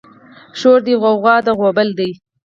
شور 0.59 0.79
دی 0.85 0.93
غوغه 1.01 1.35
ده 1.45 1.51
غوبل 1.59 1.89
دی 1.97 2.11